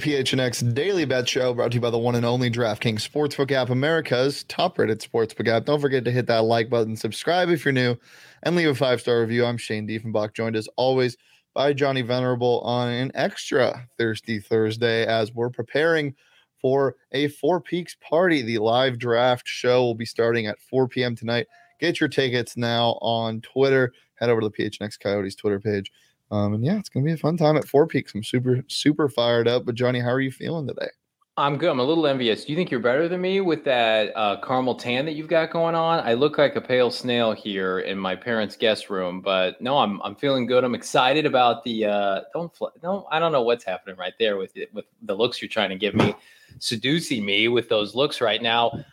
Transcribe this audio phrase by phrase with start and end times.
[0.00, 3.68] PHNX Daily Bet Show brought to you by the one and only DraftKings Sportsbook app,
[3.68, 5.66] America's top rated sportsbook app.
[5.66, 7.94] Don't forget to hit that like button, subscribe if you're new,
[8.42, 9.44] and leave a five star review.
[9.44, 11.18] I'm Shane Diefenbach, joined as always
[11.52, 16.14] by Johnny Venerable on an extra Thirsty Thursday as we're preparing
[16.62, 18.40] for a Four Peaks party.
[18.40, 21.14] The live draft show will be starting at 4 p.m.
[21.14, 21.46] tonight.
[21.78, 23.92] Get your tickets now on Twitter.
[24.14, 25.92] Head over to the PHNX Coyotes Twitter page.
[26.30, 28.14] Um, and yeah, it's gonna be a fun time at Four Peaks.
[28.14, 29.64] I'm super, super fired up.
[29.64, 30.88] But Johnny, how are you feeling today?
[31.36, 31.70] I'm good.
[31.70, 32.44] I'm a little envious.
[32.44, 35.50] Do you think you're better than me with that uh, caramel tan that you've got
[35.50, 36.00] going on?
[36.00, 40.02] I look like a pale snail here in my parents' guest room, but no, I'm
[40.02, 40.64] I'm feeling good.
[40.64, 41.86] I'm excited about the.
[41.86, 45.14] Uh, don't fl- no, I don't know what's happening right there with it, with the
[45.14, 46.14] looks you're trying to give me,
[46.58, 48.84] seducing me with those looks right now.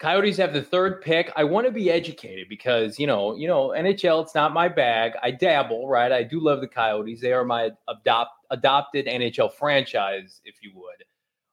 [0.00, 1.30] Coyotes have the third pick.
[1.36, 4.22] I want to be educated because you know, you know, NHL.
[4.22, 5.12] It's not my bag.
[5.22, 6.10] I dabble, right?
[6.10, 7.20] I do love the Coyotes.
[7.20, 11.04] They are my adopt adopted NHL franchise, if you would.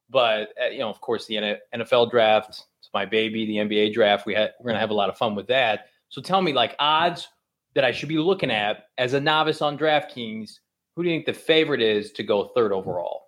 [0.08, 2.64] But uh, you know, of course, the NFL draft.
[2.80, 3.44] It's my baby.
[3.44, 4.24] The NBA draft.
[4.24, 5.88] We had we're gonna have a lot of fun with that.
[6.08, 7.28] So tell me, like odds
[7.74, 10.58] that I should be looking at as a novice on DraftKings.
[10.96, 13.26] Who do you think the favorite is to go third overall?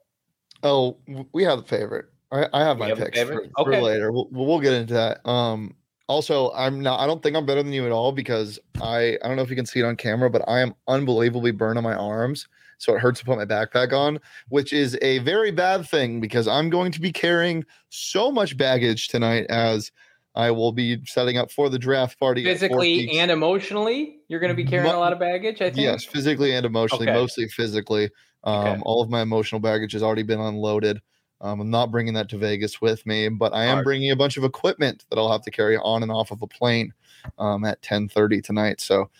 [0.63, 0.97] Oh,
[1.33, 2.07] we have the favorite.
[2.33, 3.51] I, I have my have picks for, okay.
[3.57, 4.13] for, later.
[4.13, 5.27] We'll, we'll get into that.
[5.29, 5.75] Um,
[6.09, 7.01] also, I'm not.
[7.01, 9.17] I don't think I'm better than you at all because I.
[9.23, 11.79] I don't know if you can see it on camera, but I am unbelievably burned
[11.79, 14.19] on my arms, so it hurts to put my backpack on,
[14.49, 19.09] which is a very bad thing because I'm going to be carrying so much baggage
[19.09, 19.93] tonight as
[20.35, 22.45] I will be setting up for the draft party.
[22.45, 25.61] Physically and emotionally, you're going to be carrying a lot of baggage.
[25.61, 25.79] I think.
[25.79, 27.19] Yes, physically and emotionally, okay.
[27.19, 28.11] mostly physically.
[28.43, 28.81] Um, okay.
[28.83, 31.01] All of my emotional baggage has already been unloaded.
[31.41, 33.85] Um, I'm not bringing that to Vegas with me, but I am Hard.
[33.85, 36.47] bringing a bunch of equipment that I'll have to carry on and off of a
[36.47, 36.93] plane
[37.39, 38.81] um, at 10:30 tonight.
[38.81, 39.11] So,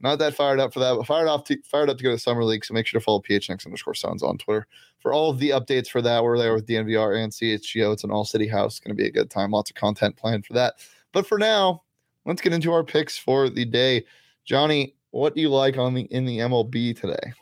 [0.00, 2.18] not that fired up for that, but fired off to, fired up to go to
[2.18, 2.64] summer league.
[2.64, 4.66] So make sure to follow PHNX underscore Suns on Twitter
[5.00, 6.22] for all of the updates for that.
[6.22, 7.92] We're there with DNVR and CHGO.
[7.92, 8.74] It's an all city house.
[8.74, 9.50] It's going to be a good time.
[9.50, 10.74] Lots of content planned for that.
[11.12, 11.82] But for now,
[12.26, 14.04] let's get into our picks for the day.
[14.44, 17.32] Johnny, what do you like on the in the MLB today?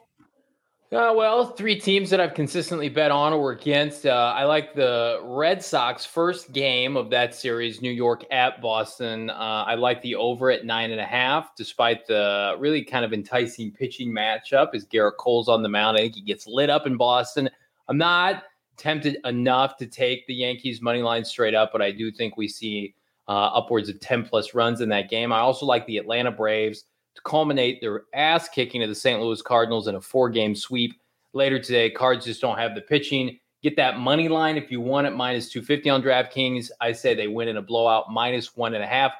[0.92, 4.04] Uh, well, three teams that I've consistently bet on or against.
[4.04, 9.30] Uh, I like the Red Sox first game of that series, New York at Boston.
[9.30, 13.14] Uh, I like the over at nine and a half, despite the really kind of
[13.14, 14.74] enticing pitching matchup.
[14.74, 17.48] As Gerrit Cole's on the mound, I think he gets lit up in Boston.
[17.88, 18.42] I'm not
[18.76, 22.48] tempted enough to take the Yankees money line straight up, but I do think we
[22.48, 22.94] see
[23.28, 25.32] uh, upwards of 10 plus runs in that game.
[25.32, 29.20] I also like the Atlanta Braves to culminate their ass kicking of the St.
[29.20, 31.00] Louis Cardinals in a four game sweep
[31.32, 31.90] later today.
[31.90, 33.38] Cards just don't have the pitching.
[33.62, 36.70] Get that money line if you want it, minus 250 on DraftKings.
[36.80, 39.12] I say they win in a blowout, minus one and a half.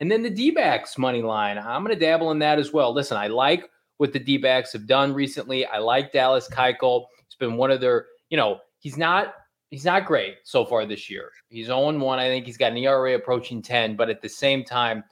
[0.00, 1.58] And then the D backs money line.
[1.58, 2.92] I'm going to dabble in that as well.
[2.94, 3.68] Listen, I like
[3.98, 5.66] what the D backs have done recently.
[5.66, 7.04] I like Dallas Keuchel.
[7.26, 9.34] It's been one of their, you know, he's not.
[9.70, 11.30] He's not great so far this year.
[11.48, 12.18] He's 0 1.
[12.18, 15.04] I think he's got an ERA approaching 10, but at the same time,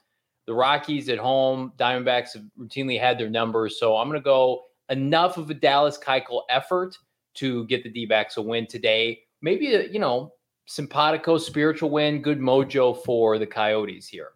[0.49, 3.79] the Rockies at home, Diamondbacks have routinely had their numbers.
[3.79, 6.97] So I'm going to go enough of a Dallas Keuchel effort
[7.35, 9.19] to get the D backs a win today.
[9.43, 10.33] Maybe, a, you know,
[10.65, 14.29] simpatico spiritual win, good mojo for the Coyotes here.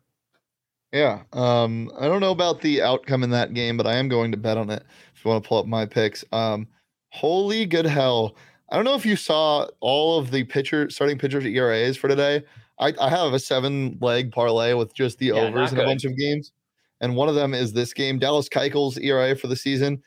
[0.92, 1.24] Yeah.
[1.34, 4.38] Um, I don't know about the outcome in that game, but I am going to
[4.38, 4.84] bet on it
[5.16, 6.24] if you want to pull up my picks.
[6.32, 6.68] Um,
[7.10, 8.36] holy good hell.
[8.70, 12.44] I don't know if you saw all of the pitcher starting pitchers ERAs for today.
[12.80, 16.06] I, I have a seven leg parlay with just the yeah, overs in a bunch
[16.06, 16.52] of games.
[17.02, 18.18] And one of them is this game.
[18.18, 20.02] Dallas Keuchel's ERA for the season,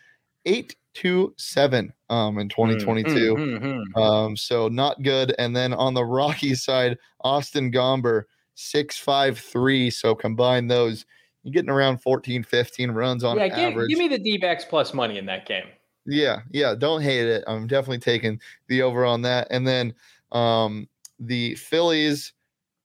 [0.46, 3.36] eight to seven um in 2022.
[3.36, 5.34] Mm, mm, mm, um, so not good.
[5.38, 8.24] And then on the Rockies side, Austin Gomber,
[8.54, 9.90] six five three.
[9.90, 11.04] So combine those,
[11.42, 13.88] you're getting around 14, 15 runs on yeah, average.
[13.88, 15.66] Give, give me the D backs plus money in that game.
[16.06, 16.74] Yeah, yeah.
[16.74, 17.44] Don't hate it.
[17.46, 19.48] I'm definitely taking the over on that.
[19.50, 19.94] And then
[20.32, 20.88] um
[21.18, 22.32] the Phillies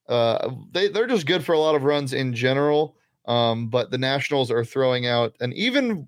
[0.08, 2.96] uh, they they're just good for a lot of runs in general.
[3.28, 6.08] Um, but the Nationals are throwing out an even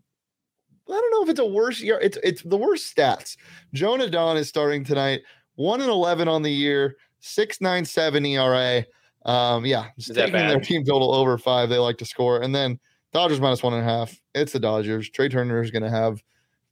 [0.89, 1.99] I don't know if it's a worse year.
[2.01, 3.37] It's it's the worst stats.
[3.73, 5.21] Joan Adon is starting tonight,
[5.55, 8.85] one and eleven on the year, 697 ERA.
[9.25, 11.69] Um, yeah, taking their team total over five.
[11.69, 12.41] They like to score.
[12.41, 12.77] And then
[13.13, 14.19] Dodgers minus one and a half.
[14.35, 15.09] It's the Dodgers.
[15.09, 16.21] Trea Turner is going to have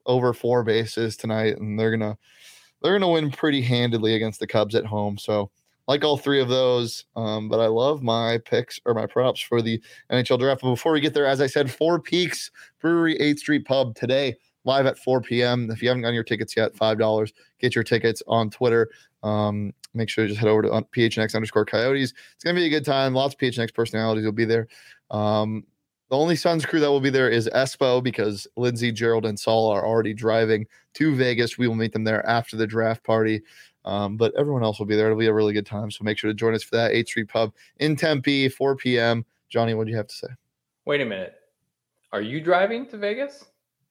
[0.06, 2.18] over four bases tonight, and they're gonna
[2.82, 5.18] they're gonna win pretty handedly against the Cubs at home.
[5.18, 5.52] So
[5.92, 7.04] like all three of those.
[7.18, 10.62] Um, but I love my picks or my props for the NHL draft.
[10.62, 12.50] But before we get there, as I said, Four Peaks
[12.80, 15.70] Brewery 8th Street Pub today, live at 4 p.m.
[15.70, 17.32] If you haven't gotten your tickets yet, $5.
[17.60, 18.90] Get your tickets on Twitter.
[19.22, 22.14] Um, make sure you just head over to PHNX underscore coyotes.
[22.36, 23.14] It's going to be a good time.
[23.14, 24.70] Lots of PHNX personalities will be there.
[25.10, 25.66] Um,
[26.10, 29.70] the only Suns crew that will be there is Espo because Lindsey, Gerald, and Saul
[29.70, 31.58] are already driving to Vegas.
[31.58, 33.42] We will meet them there after the draft party.
[33.86, 35.08] Um, but everyone else will be there.
[35.08, 35.90] It'll be a really good time.
[35.92, 39.26] So make sure to join us for that 8th Street Pub in Tempe, 4 p.m.
[39.50, 40.28] Johnny, what do you have to say?
[40.86, 41.36] Wait a minute.
[42.12, 43.46] Are you driving to Vegas?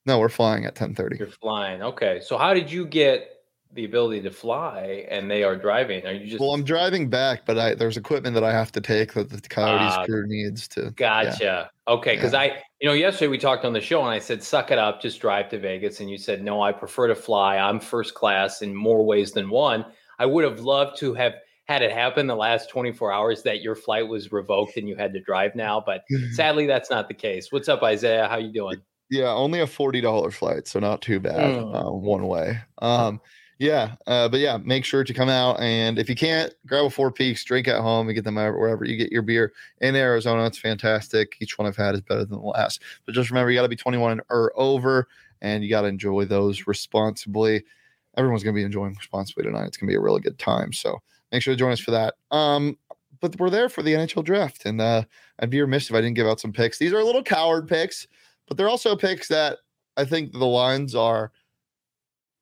[0.07, 1.19] No, we're flying at 10:30.
[1.19, 1.83] You're flying.
[1.83, 2.21] Okay.
[2.21, 3.40] So how did you get
[3.73, 6.05] the ability to fly and they are driving?
[6.07, 8.81] Are you just Well, I'm driving back, but I there's equipment that I have to
[8.81, 10.91] take that the Coyotes Ah, crew needs to.
[10.97, 11.71] Gotcha.
[11.87, 14.71] Okay, because I, you know, yesterday we talked on the show and I said, "Suck
[14.71, 17.59] it up, just drive to Vegas." And you said, "No, I prefer to fly.
[17.59, 19.85] I'm first class in more ways than one."
[20.19, 21.35] I would have loved to have
[21.67, 25.13] had it happen the last 24 hours that your flight was revoked and you had
[25.13, 26.03] to drive now, but
[26.33, 27.53] sadly, that's not the case.
[27.53, 28.27] What's up, Isaiah?
[28.29, 28.83] How you doing?
[29.09, 31.57] Yeah, only a forty dollar flight, so not too bad.
[31.57, 31.75] Mm.
[31.75, 32.59] Uh, one way.
[32.79, 33.21] Um,
[33.61, 36.91] yeah, uh, but yeah, make sure to come out and if you can't, grab a
[36.91, 40.47] Four Peaks, drink at home, and get them wherever you get your beer in Arizona.
[40.47, 41.37] It's fantastic.
[41.41, 42.83] Each one I've had is better than the last.
[43.07, 45.07] But just remember, you got to be twenty one or over,
[45.41, 47.63] and you got to enjoy those responsibly.
[48.17, 49.67] Everyone's gonna be enjoying responsibly tonight.
[49.67, 50.73] It's gonna be a really good time.
[50.73, 50.99] So
[51.31, 52.15] make sure to join us for that.
[52.33, 52.77] Um,
[53.21, 55.05] but we're there for the NHL draft, and uh,
[55.39, 56.79] I'd be remiss if I didn't give out some picks.
[56.79, 58.09] These are a little coward picks
[58.51, 59.59] but they're also picks that
[59.97, 61.31] I think the lines are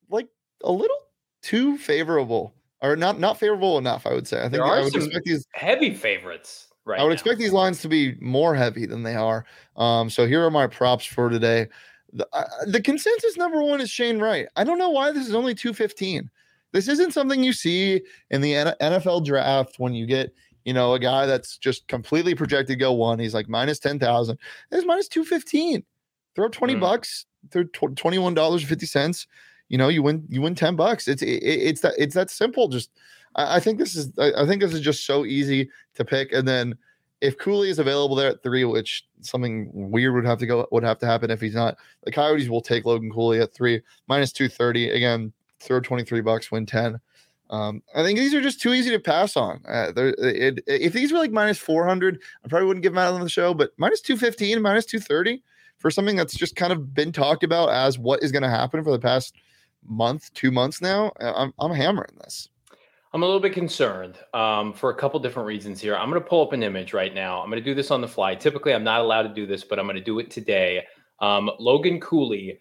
[0.09, 0.27] like
[0.63, 0.97] a little
[1.41, 4.05] too favorable or not not favorable enough.
[4.05, 4.37] I would say.
[4.39, 5.45] I think There I would some expect these.
[5.53, 6.99] Heavy favorites, right?
[6.99, 7.13] I would now.
[7.13, 9.45] expect these lines to be more heavy than they are.
[9.75, 11.67] Um, so here are my props for today.
[12.13, 14.47] The, uh, the consensus number one is Shane Wright.
[14.55, 16.29] I don't know why this is only two fifteen.
[16.71, 20.33] This isn't something you see in the N- NFL draft when you get
[20.65, 23.19] you know a guy that's just completely projected go one.
[23.19, 24.37] He's like minus ten thousand.
[24.71, 25.83] It's minus two fifteen.
[26.35, 26.81] Throw twenty Mm.
[26.81, 27.25] bucks.
[27.51, 29.27] Throw twenty one dollars fifty cents.
[29.69, 30.25] You know you win.
[30.29, 31.07] You win ten bucks.
[31.07, 32.67] It's it, it's that it's that simple.
[32.67, 32.91] Just
[33.35, 36.33] I, I think this is I, I think this is just so easy to pick.
[36.33, 36.77] And then
[37.21, 40.83] if Cooley is available there at three, which something weird would have to go would
[40.83, 44.31] have to happen if he's not, the Coyotes will take Logan Cooley at three minus
[44.31, 45.31] two thirty again.
[45.59, 46.99] Throw twenty three bucks, win ten.
[47.49, 49.61] Um, I think these are just too easy to pass on.
[49.67, 53.13] Uh, it, if these were like minus four hundred, I probably wouldn't give them out
[53.13, 53.53] on the show.
[53.53, 55.43] But minus two fifteen, minus two thirty
[55.77, 58.83] for something that's just kind of been talked about as what is going to happen
[58.83, 59.35] for the past
[59.85, 61.11] month, two months now.
[61.19, 62.49] I'm I'm hammering this.
[63.11, 65.95] I'm a little bit concerned um, for a couple different reasons here.
[65.95, 67.41] I'm going to pull up an image right now.
[67.41, 68.35] I'm going to do this on the fly.
[68.35, 70.85] Typically, I'm not allowed to do this, but I'm going to do it today.
[71.19, 72.59] Um, Logan Cooley,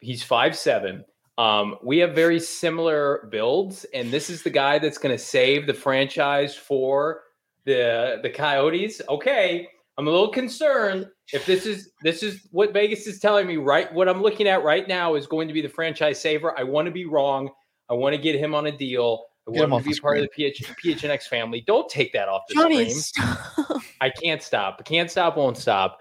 [0.00, 1.04] he's five seven.
[1.38, 5.66] Um, we have very similar builds, and this is the guy that's going to save
[5.66, 7.22] the franchise for
[7.64, 9.00] the the Coyotes.
[9.08, 13.56] Okay, I'm a little concerned if this is this is what Vegas is telling me.
[13.58, 16.58] Right, what I'm looking at right now is going to be the franchise saver.
[16.58, 17.48] I want to be wrong.
[17.88, 19.24] I want to get him on a deal.
[19.46, 21.62] I Get want him to be the part of the PH, PHNX family.
[21.66, 23.02] Don't take that off the Johnny, screen.
[23.02, 23.82] stop.
[24.00, 24.76] I can't stop.
[24.80, 25.98] I can't stop, won't stop.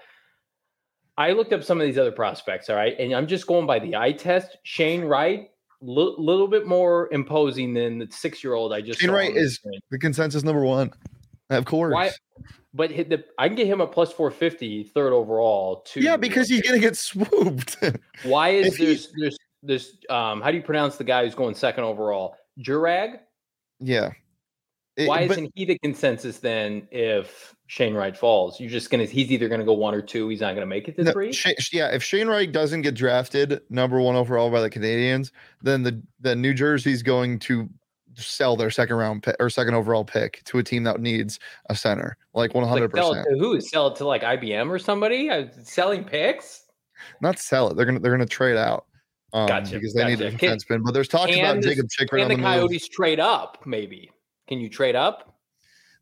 [1.17, 3.77] I looked up some of these other prospects, all right, and I'm just going by
[3.79, 4.58] the eye test.
[4.63, 5.50] Shane Wright,
[5.82, 9.34] li- little bit more imposing than the six year old I just Shane saw Wright
[9.34, 9.60] the is-
[9.91, 10.91] The consensus number one,
[11.51, 11.94] of course.
[11.94, 12.10] Why?
[12.75, 15.82] But hit the, I can get him a plus 450, third overall.
[15.92, 17.77] To Yeah, because he's gonna get swooped.
[18.24, 21.84] Why is there's there's there's um how do you pronounce the guy who's going second
[21.84, 22.36] overall?
[22.60, 23.20] Juraj.
[23.80, 24.12] yeah.
[24.96, 26.88] It- Why but- isn't he the consensus then?
[26.92, 30.27] If Shane Wright falls, you're just gonna he's either gonna go one or two.
[30.30, 31.32] He's not gonna make it to No, three.
[31.32, 35.82] Sha- yeah, if Shane Wright doesn't get drafted number one overall by the Canadiens, then
[35.84, 37.70] the the New Jersey's going to
[38.15, 41.39] sell their second round pick or second overall pick to a team that needs
[41.70, 43.27] a center, like one hundred percent.
[43.38, 43.60] who?
[43.62, 45.29] Sell it to like IBM or somebody?
[45.29, 46.63] Uh, selling picks?
[47.22, 47.77] Not sell it.
[47.77, 48.86] They're gonna they're gonna trade out.
[49.34, 50.65] Um, Gotcha, because they need a gotcha.
[50.67, 50.84] Can-.
[50.84, 52.70] But there's talk about and Jakob Chychrun and on the the move.
[52.70, 54.12] Coyotes trade up, maybe.
[54.48, 55.34] Can you trade up?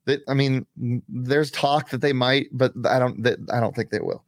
[0.06, 0.66] that I mean,
[1.08, 3.22] there's talk that they might, but I don't.
[3.24, 4.24] That I don't think they will.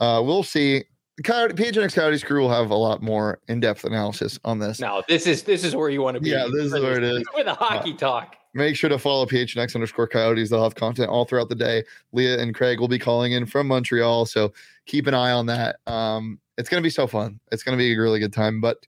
[0.00, 0.84] Uh, we'll see.
[1.22, 4.80] Coyote, PHNX Coyotes crew will have a lot more in-depth analysis on this.
[4.80, 6.30] No, this is this is where you want to be.
[6.30, 7.24] Yeah, this is where it is.
[7.34, 8.36] For the hockey talk.
[8.54, 10.50] Make sure to follow PHNX underscore Coyotes.
[10.50, 11.84] They'll have content all throughout the day.
[12.12, 14.52] Leah and Craig will be calling in from Montreal, so
[14.84, 15.76] keep an eye on that.
[15.86, 17.40] Um, it's going to be so fun.
[17.50, 18.60] It's going to be a really good time.
[18.60, 18.86] But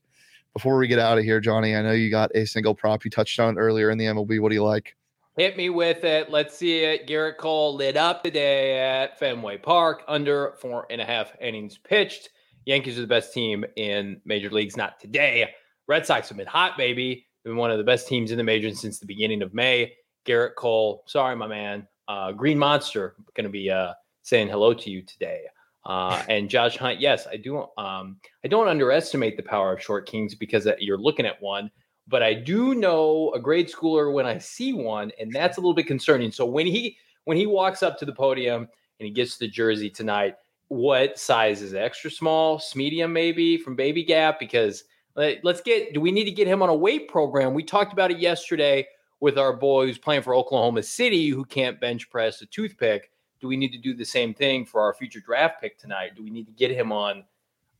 [0.53, 3.03] before we get out of here, Johnny, I know you got a single prop.
[3.05, 4.39] You touched on earlier in the MLB.
[4.39, 4.95] What do you like?
[5.37, 6.31] Hit me with it.
[6.31, 7.07] Let's see it.
[7.07, 12.29] Gerrit Cole lit up today at Fenway Park under four and a half innings pitched.
[12.63, 15.49] Yankees are the best team in major leagues, not today.
[15.89, 17.27] Red Sox have been hot, baby.
[17.43, 19.91] They've been one of the best teams in the majors since the beginning of May.
[20.25, 21.85] Gerrit Cole, sorry, my man.
[22.07, 25.41] Uh, Green Monster, going to be uh, saying hello to you today.
[25.85, 27.57] Uh, and Josh Hunt, yes, I do.
[27.77, 31.69] Um, I don't underestimate the power of short kings because uh, you're looking at one
[32.07, 35.73] but I do know a grade schooler when I see one, and that's a little
[35.73, 36.31] bit concerning.
[36.31, 38.63] So when he when he walks up to the podium
[38.99, 40.35] and he gets the jersey tonight,
[40.67, 41.79] what size is it?
[41.79, 44.39] Extra small, medium, maybe from Baby Gap?
[44.39, 44.83] Because
[45.15, 45.93] let's get.
[45.93, 47.53] Do we need to get him on a weight program?
[47.53, 48.87] We talked about it yesterday
[49.19, 53.11] with our boy who's playing for Oklahoma City who can't bench press a toothpick.
[53.41, 56.15] Do we need to do the same thing for our future draft pick tonight?
[56.15, 57.23] Do we need to get him on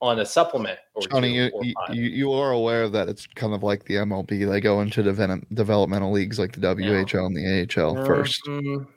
[0.02, 0.80] on a supplement.
[1.10, 1.52] Johnny, you,
[1.92, 4.50] you, you are aware of that it's kind of like the MLB.
[4.50, 7.26] They go into develop, developmental leagues like the WHL yeah.
[7.26, 8.06] and the AHL mm-hmm.
[8.06, 8.42] first.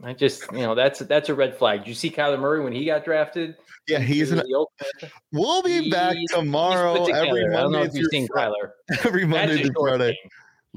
[0.04, 1.80] I just, you know, that's that's a red flag.
[1.80, 3.56] Did you see Kyler Murray when he got drafted?
[3.88, 4.42] Yeah, he's an.
[5.32, 7.06] We'll be he's, back tomorrow.
[7.06, 8.72] Every Monday I don't know if you've seen Kyler.
[9.04, 10.18] Every Monday through Friday.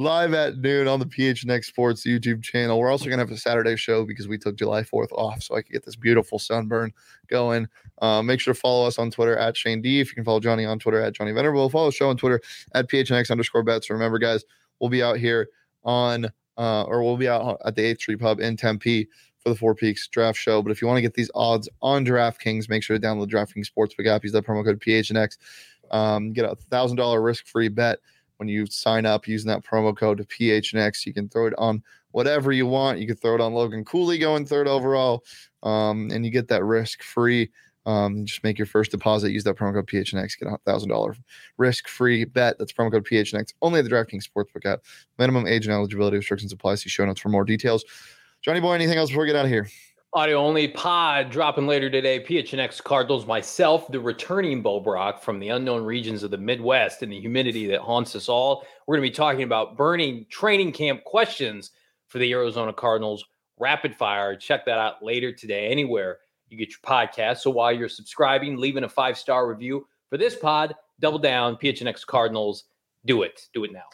[0.02, 2.80] Live at noon on the PHNX Sports YouTube channel.
[2.80, 5.56] We're also going to have a Saturday show because we took July 4th off so
[5.56, 6.92] I could get this beautiful sunburn
[7.28, 7.68] going.
[8.02, 10.00] Uh, make sure to follow us on Twitter at Shane D.
[10.00, 12.42] If you can follow Johnny on Twitter at Johnny Venerable, follow the show on Twitter
[12.74, 13.92] at PHNX underscore bets.
[13.92, 14.44] Remember, guys,
[14.80, 15.50] we'll be out here
[15.84, 16.26] on,
[16.58, 19.76] uh, or we'll be out at the 8th Street Pub in Tempe for the Four
[19.76, 20.64] Peaks draft show.
[20.64, 23.68] But if you want to get these odds on DraftKings, make sure to download DraftKings
[23.70, 24.24] Sportsbook app.
[24.24, 25.38] Use that promo code PHNX.
[25.92, 28.00] Um, get a $1,000 risk free bet
[28.42, 31.06] when you sign up using that promo code to PHNX.
[31.06, 32.98] You can throw it on whatever you want.
[32.98, 35.24] You can throw it on Logan Cooley going third overall,
[35.62, 37.52] um, and you get that risk free.
[37.86, 39.32] Um, just make your first deposit.
[39.32, 40.40] Use that promo code PHNX.
[40.40, 41.16] Get a thousand dollar
[41.60, 42.58] risk free bet.
[42.58, 43.54] That's promo code PHNX.
[43.62, 44.82] Only at the DraftKings Sportsbook app.
[45.20, 46.76] Minimum age and eligibility restrictions apply.
[46.76, 47.86] See show notes for more details.
[48.42, 49.70] Johnny boy, anything else before we get out of here?
[50.14, 52.22] Audio only pod dropping later today.
[52.22, 57.10] PHNX Cardinals, myself, the returning Bo Brack from the unknown regions of the Midwest and
[57.10, 58.66] the humidity that haunts us all.
[58.86, 61.72] We're going to be talking about burning training camp questions
[62.10, 63.24] for the Arizona Cardinals
[63.58, 64.36] rapid fire.
[64.36, 66.18] Check that out later today, anywhere
[66.50, 67.38] you get your podcast.
[67.38, 72.06] So while you're subscribing, leaving a five star review for this pod, double down, PHNX
[72.06, 72.66] Cardinals.
[73.06, 73.48] Do it.
[73.54, 73.86] Do it now.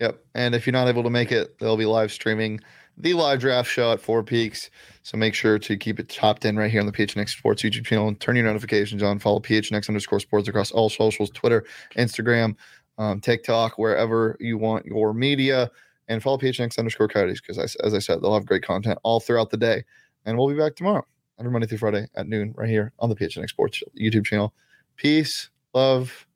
[0.00, 0.22] Yep.
[0.34, 2.60] And if you're not able to make it, they'll be live streaming
[2.96, 4.70] the live draft show at Four Peaks.
[5.02, 7.84] So make sure to keep it topped in right here on the PHNX Sports YouTube
[7.84, 9.18] channel and turn your notifications on.
[9.18, 11.64] Follow PHNX underscore sports across all socials Twitter,
[11.96, 12.56] Instagram,
[12.98, 15.70] um, TikTok, wherever you want your media.
[16.08, 19.50] And follow PHNX underscore coyotes because, as I said, they'll have great content all throughout
[19.50, 19.84] the day.
[20.24, 21.04] And we'll be back tomorrow,
[21.38, 24.54] every Monday through Friday at noon, right here on the PHNX Sports YouTube channel.
[24.96, 26.26] Peace, love,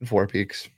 [0.00, 0.70] and Four Peaks.